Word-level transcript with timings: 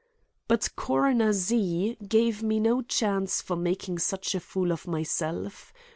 But 0.47 0.67
Coroner 0.75 1.31
Z. 1.31 1.97
gave 2.07 2.41
me 2.41 2.59
no 2.59 2.81
chance 2.81 3.39
for 3.39 3.55
making 3.55 3.99
such 3.99 4.33
a 4.33 4.39
fool 4.39 4.71
of 4.71 4.87
myself. 4.87 5.71